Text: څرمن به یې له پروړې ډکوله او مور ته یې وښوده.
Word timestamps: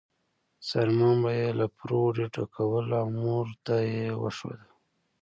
څرمن 0.67 1.15
به 1.23 1.31
یې 1.39 1.49
له 1.59 1.65
پروړې 1.77 2.25
ډکوله 2.33 2.95
او 3.03 3.09
مور 3.21 3.47
ته 3.65 3.75
یې 3.93 4.05
وښوده. 4.21 4.63